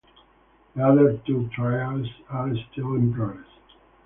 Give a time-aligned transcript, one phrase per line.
[0.75, 3.45] The other two trials are still in progress.